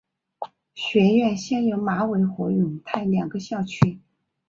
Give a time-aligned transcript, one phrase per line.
[0.73, 3.99] 学院现有马尾和永泰两个校区。